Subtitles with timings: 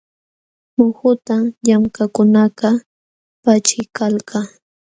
[0.77, 2.75] Muhutam llamkaqkunakaq
[3.43, 4.39] paćhiykalka.